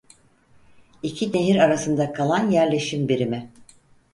İki 1.03 1.33
nehir 1.33 1.55
arasında 1.55 2.13
kalan 2.13 2.49
yerleşim 2.49 3.07
birimi. 3.07 3.51